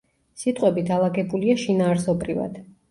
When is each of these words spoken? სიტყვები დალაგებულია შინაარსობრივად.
სიტყვები 0.43 0.85
დალაგებულია 0.89 1.59
შინაარსობრივად. 1.67 2.63